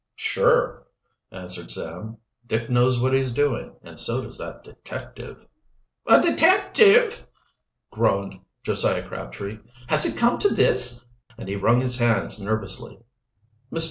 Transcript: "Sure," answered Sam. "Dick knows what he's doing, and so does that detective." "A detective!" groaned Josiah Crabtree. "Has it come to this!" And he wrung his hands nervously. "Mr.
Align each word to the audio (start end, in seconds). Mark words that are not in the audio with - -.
"Sure," 0.15 0.87
answered 1.31 1.69
Sam. 1.69 2.17
"Dick 2.47 2.71
knows 2.71 2.99
what 2.99 3.13
he's 3.13 3.31
doing, 3.31 3.75
and 3.83 3.99
so 3.99 4.23
does 4.23 4.39
that 4.39 4.63
detective." 4.63 5.45
"A 6.07 6.19
detective!" 6.19 7.27
groaned 7.91 8.39
Josiah 8.63 9.07
Crabtree. 9.07 9.59
"Has 9.89 10.03
it 10.07 10.17
come 10.17 10.39
to 10.39 10.49
this!" 10.51 11.05
And 11.37 11.47
he 11.47 11.55
wrung 11.55 11.81
his 11.81 11.99
hands 11.99 12.39
nervously. 12.41 12.97
"Mr. 13.71 13.79